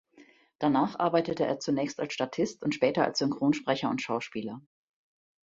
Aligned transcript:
Danach 0.57 0.97
arbeitete 0.97 1.45
er 1.45 1.59
zunächst 1.59 1.99
als 1.99 2.15
Statist 2.15 2.63
und 2.63 2.73
später 2.73 3.05
als 3.05 3.19
Synchronsprecher 3.19 3.87
und 3.87 4.01
Schauspieler. 4.01 4.59